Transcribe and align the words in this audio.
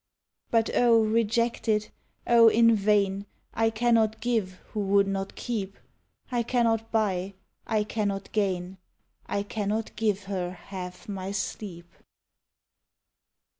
But 0.49 0.71
O 0.75 0.99
rejected! 0.99 1.89
O 2.25 2.47
in 2.47 2.75
vain! 2.75 3.27
I 3.53 3.69
cannot 3.69 4.19
give 4.19 4.53
who 4.69 4.79
would 4.79 5.07
not 5.07 5.35
keep. 5.35 5.77
I 6.31 6.41
cannot 6.41 6.91
buy, 6.91 7.35
I 7.67 7.83
cannot 7.83 8.31
gain, 8.31 8.79
I 9.27 9.43
cannot 9.43 9.95
give 9.95 10.23
her 10.23 10.49
half 10.53 11.07
my 11.07 11.31
sleep. 11.31 11.93